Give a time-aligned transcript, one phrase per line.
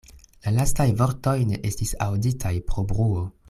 [0.45, 3.25] La lastaj vortoj ne estis aŭditaj pro bruo.